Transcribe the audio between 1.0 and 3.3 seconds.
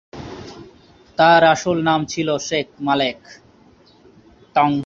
তার আসল নাম ছিল শেখ মালেক।